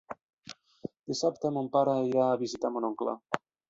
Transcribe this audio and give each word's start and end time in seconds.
Dissabte 1.13 1.53
mon 1.59 1.71
pare 1.79 1.97
irà 2.11 2.27
a 2.33 2.43
visitar 2.45 2.77
mon 2.77 2.93
oncle. 2.93 3.21